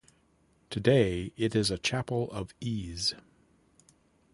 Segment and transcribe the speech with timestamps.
[0.71, 3.13] Today it is a chapel of ease.